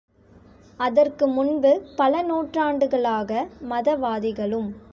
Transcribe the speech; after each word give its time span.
அதற்கு 0.79 1.27
முன்பு 1.27 1.71
பல 1.95 2.21
நூற்றாண்டுகளாக 2.21 3.29
மதவாதிகளும். 3.69 4.69